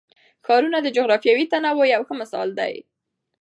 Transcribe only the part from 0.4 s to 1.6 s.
ښارونه د جغرافیوي